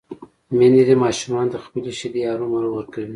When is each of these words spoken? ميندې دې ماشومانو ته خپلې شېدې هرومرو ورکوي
ميندې 0.57 0.83
دې 0.87 0.95
ماشومانو 1.03 1.51
ته 1.53 1.57
خپلې 1.65 1.91
شېدې 1.99 2.21
هرومرو 2.29 2.69
ورکوي 2.73 3.09